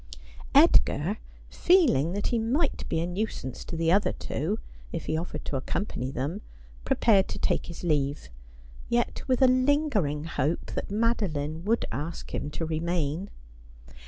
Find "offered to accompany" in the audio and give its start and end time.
5.15-6.09